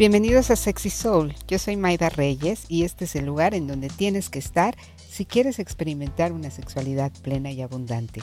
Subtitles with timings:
[0.00, 1.34] Bienvenidos a Sexy Soul.
[1.46, 5.26] Yo soy Maida Reyes y este es el lugar en donde tienes que estar si
[5.26, 8.22] quieres experimentar una sexualidad plena y abundante.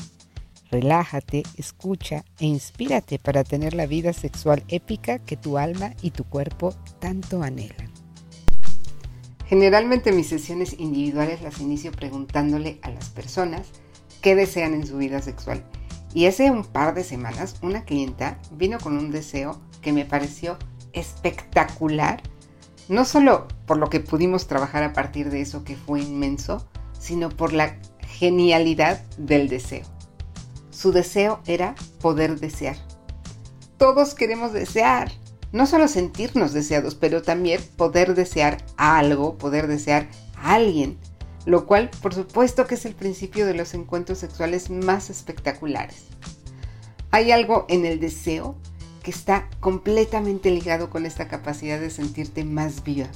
[0.71, 6.23] Relájate, escucha e inspírate para tener la vida sexual épica que tu alma y tu
[6.23, 7.91] cuerpo tanto anhelan.
[9.45, 13.67] Generalmente mis sesiones individuales las inicio preguntándole a las personas
[14.23, 15.63] qué desean en su vida sexual.
[16.11, 20.57] Y hace un par de semanas una clienta vino con un deseo que me pareció
[20.99, 22.21] espectacular,
[22.89, 26.67] no solo por lo que pudimos trabajar a partir de eso que fue inmenso,
[26.99, 29.85] sino por la genialidad del deseo.
[30.71, 32.77] Su deseo era poder desear.
[33.77, 35.11] Todos queremos desear,
[35.51, 40.97] no solo sentirnos deseados, pero también poder desear algo, poder desear a alguien,
[41.45, 46.05] lo cual por supuesto que es el principio de los encuentros sexuales más espectaculares.
[47.11, 48.55] Hay algo en el deseo
[49.07, 53.07] que está completamente ligado con esta capacidad de sentirte más viva.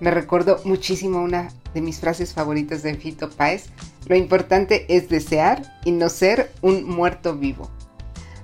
[0.00, 3.66] Me recuerdo muchísimo una de mis frases favoritas de Fito Páez,
[4.08, 7.70] lo importante es desear y no ser un muerto vivo.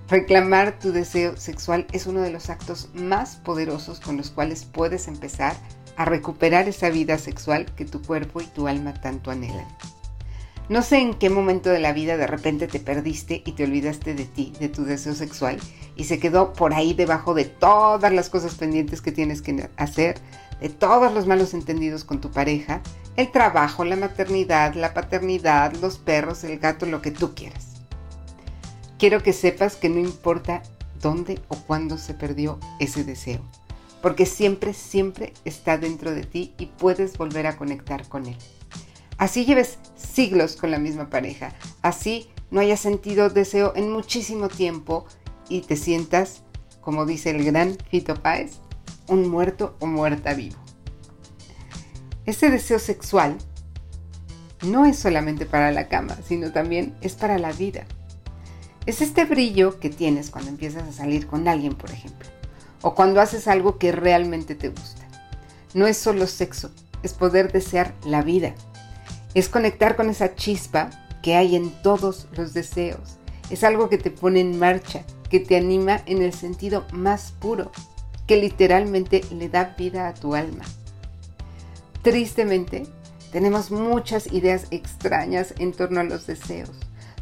[0.08, 5.08] Reclamar tu deseo sexual es uno de los actos más poderosos con los cuales puedes
[5.08, 5.56] empezar
[5.96, 9.66] a recuperar esa vida sexual que tu cuerpo y tu alma tanto anhelan.
[10.68, 14.14] No sé en qué momento de la vida de repente te perdiste y te olvidaste
[14.14, 15.58] de ti, de tu deseo sexual,
[15.96, 20.18] y se quedó por ahí debajo de todas las cosas pendientes que tienes que hacer,
[20.60, 22.80] de todos los malos entendidos con tu pareja,
[23.16, 27.83] el trabajo, la maternidad, la paternidad, los perros, el gato, lo que tú quieras.
[28.98, 30.62] Quiero que sepas que no importa
[31.00, 33.40] dónde o cuándo se perdió ese deseo,
[34.00, 38.36] porque siempre, siempre está dentro de ti y puedes volver a conectar con él.
[39.23, 45.06] Así lleves siglos con la misma pareja, así no hayas sentido deseo en muchísimo tiempo
[45.48, 46.42] y te sientas,
[46.80, 48.55] como dice el gran Fito Páez,
[49.07, 50.57] un muerto o muerta vivo.
[52.27, 53.39] Ese deseo sexual
[54.63, 57.85] no es solamente para la cama, sino también es para la vida.
[58.86, 62.29] Es este brillo que tienes cuando empiezas a salir con alguien, por ejemplo,
[62.80, 65.07] o cuando haces algo que realmente te gusta.
[65.75, 66.73] No es solo sexo,
[67.05, 68.57] es poder desear la vida,
[69.35, 70.91] es conectar con esa chispa
[71.23, 73.19] que hay en todos los deseos.
[73.51, 77.70] Es algo que te pone en marcha, que te anima en el sentido más puro,
[78.27, 80.65] que literalmente le da vida a tu alma.
[82.03, 82.87] Tristemente,
[83.31, 86.70] tenemos muchas ideas extrañas en torno a los deseos,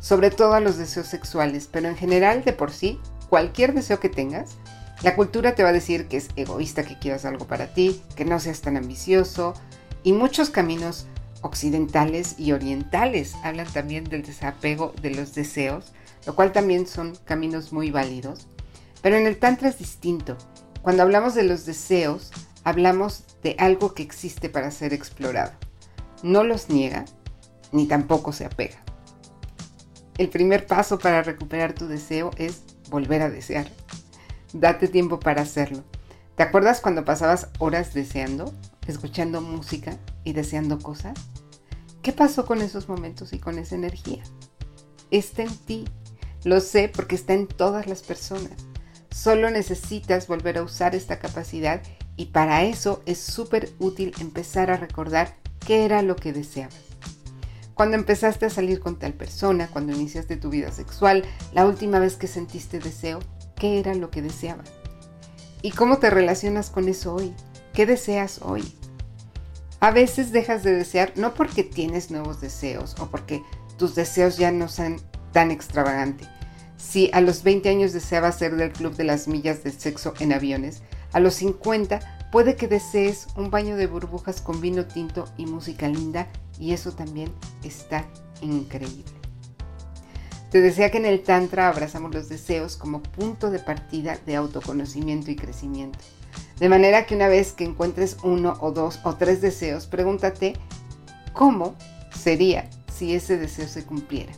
[0.01, 2.99] sobre todo a los deseos sexuales, pero en general de por sí,
[3.29, 4.57] cualquier deseo que tengas,
[5.03, 8.25] la cultura te va a decir que es egoísta que quieras algo para ti, que
[8.25, 9.55] no seas tan ambicioso,
[10.03, 11.07] y muchos caminos
[11.43, 15.93] occidentales y orientales hablan también del desapego de los deseos,
[16.27, 18.49] lo cual también son caminos muy válidos.
[19.03, 20.37] Pero en el Tantra es distinto.
[20.83, 22.31] Cuando hablamos de los deseos,
[22.65, 25.53] hablamos de algo que existe para ser explorado.
[26.23, 27.05] No los niega,
[27.73, 28.83] ni tampoco se apega.
[30.19, 33.71] El primer paso para recuperar tu deseo es volver a desear.
[34.53, 35.83] Date tiempo para hacerlo.
[36.37, 38.53] ¿Te acuerdas cuando pasabas horas deseando?
[38.91, 41.19] escuchando música y deseando cosas?
[42.03, 44.23] ¿Qué pasó con esos momentos y con esa energía?
[45.11, 45.85] Está en ti.
[46.45, 48.53] Lo sé porque está en todas las personas.
[49.11, 51.83] Solo necesitas volver a usar esta capacidad
[52.17, 55.37] y para eso es súper útil empezar a recordar
[55.67, 56.77] qué era lo que deseabas.
[57.75, 62.17] Cuando empezaste a salir con tal persona, cuando iniciaste tu vida sexual, la última vez
[62.17, 63.21] que sentiste deseo,
[63.57, 64.71] ¿qué era lo que deseabas?
[65.63, 67.35] ¿Y cómo te relacionas con eso hoy?
[67.73, 68.63] ¿Qué deseas hoy?
[69.81, 73.43] A veces dejas de desear no porque tienes nuevos deseos o porque
[73.79, 75.01] tus deseos ya no sean
[75.33, 76.29] tan extravagantes.
[76.77, 80.35] Si a los 20 años deseabas ser del club de las millas de sexo en
[80.35, 80.83] aviones,
[81.13, 85.89] a los 50 puede que desees un baño de burbujas con vino tinto y música
[85.89, 87.33] linda y eso también
[87.65, 88.05] está
[88.43, 89.13] increíble.
[90.51, 95.31] Te decía que en el Tantra abrazamos los deseos como punto de partida de autoconocimiento
[95.31, 96.01] y crecimiento.
[96.61, 100.53] De manera que una vez que encuentres uno o dos o tres deseos, pregúntate
[101.33, 101.75] cómo
[102.15, 104.33] sería si ese deseo se cumpliera.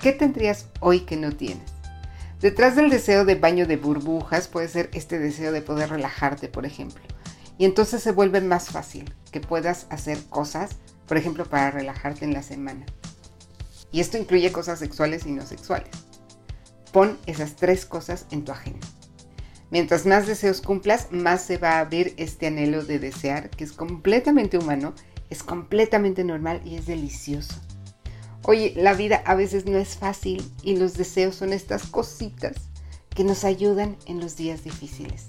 [0.00, 1.72] ¿Qué tendrías hoy que no tienes?
[2.40, 6.64] Detrás del deseo de baño de burbujas puede ser este deseo de poder relajarte, por
[6.64, 7.02] ejemplo.
[7.58, 10.76] Y entonces se vuelve más fácil que puedas hacer cosas,
[11.08, 12.86] por ejemplo, para relajarte en la semana.
[13.90, 15.90] Y esto incluye cosas sexuales y no sexuales.
[16.92, 18.86] Pon esas tres cosas en tu agenda.
[19.70, 23.72] Mientras más deseos cumplas, más se va a abrir este anhelo de desear, que es
[23.72, 24.94] completamente humano,
[25.28, 27.54] es completamente normal y es delicioso.
[28.44, 32.56] Oye, la vida a veces no es fácil y los deseos son estas cositas
[33.14, 35.26] que nos ayudan en los días difíciles.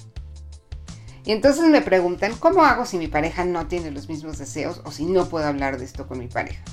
[1.25, 4.91] Y entonces me preguntan, ¿cómo hago si mi pareja no tiene los mismos deseos o
[4.91, 6.63] si no puedo hablar de esto con mi pareja?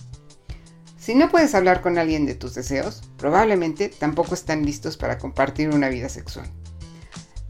[0.98, 5.70] Si no puedes hablar con alguien de tus deseos, probablemente tampoco están listos para compartir
[5.70, 6.50] una vida sexual.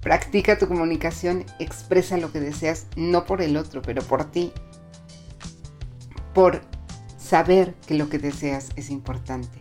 [0.07, 4.53] Practica tu comunicación, expresa lo que deseas, no por el otro, pero por ti.
[6.33, 6.61] Por
[7.19, 9.59] saber que lo que deseas es importante.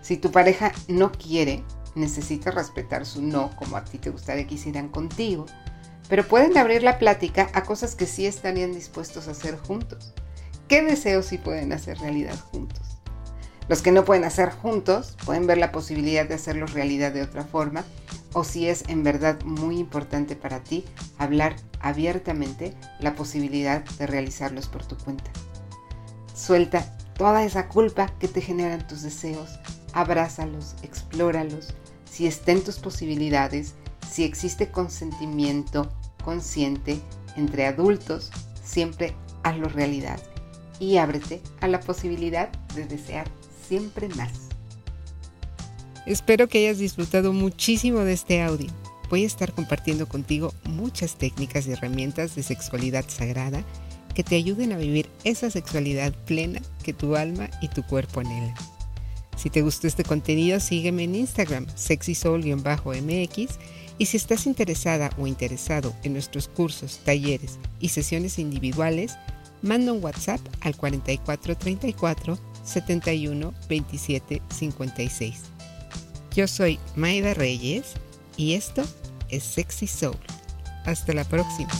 [0.00, 1.62] Si tu pareja no quiere,
[1.94, 5.44] necesita respetar su no como a ti te gustaría que hicieran contigo,
[6.08, 10.14] pero pueden abrir la plática a cosas que sí estarían dispuestos a hacer juntos.
[10.68, 12.96] ¿Qué deseos sí pueden hacer realidad juntos?
[13.68, 17.44] Los que no pueden hacer juntos pueden ver la posibilidad de hacerlos realidad de otra
[17.44, 17.84] forma
[18.32, 20.84] o si es en verdad muy importante para ti
[21.18, 25.30] hablar abiertamente la posibilidad de realizarlos por tu cuenta.
[26.34, 29.58] Suelta toda esa culpa que te generan tus deseos,
[29.92, 31.68] abrázalos, explóralos,
[32.04, 33.74] si está en tus posibilidades,
[34.10, 35.90] si existe consentimiento
[36.24, 37.00] consciente
[37.36, 38.30] entre adultos,
[38.64, 40.20] siempre hazlo realidad
[40.78, 43.26] y ábrete a la posibilidad de desear
[43.68, 44.49] siempre más.
[46.10, 48.66] Espero que hayas disfrutado muchísimo de este audio.
[49.10, 53.64] Voy a estar compartiendo contigo muchas técnicas y herramientas de sexualidad sagrada
[54.12, 58.56] que te ayuden a vivir esa sexualidad plena que tu alma y tu cuerpo anhelan.
[59.36, 63.48] Si te gustó este contenido, sígueme en Instagram, sexysoul-mx,
[63.98, 69.16] y si estás interesada o interesado en nuestros cursos, talleres y sesiones individuales,
[69.62, 75.49] manda un WhatsApp al 4434 71 27 56.
[76.34, 77.94] Yo soy Maida Reyes
[78.36, 78.82] y esto
[79.28, 80.16] es Sexy Soul.
[80.84, 81.70] Hasta la próxima.